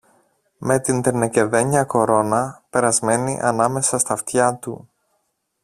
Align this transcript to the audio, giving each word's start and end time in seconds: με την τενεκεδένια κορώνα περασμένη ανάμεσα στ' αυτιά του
με 0.57 0.79
την 0.79 1.01
τενεκεδένια 1.01 1.83
κορώνα 1.83 2.63
περασμένη 2.69 3.39
ανάμεσα 3.41 3.97
στ' 3.97 4.11
αυτιά 4.11 4.55
του 4.55 4.89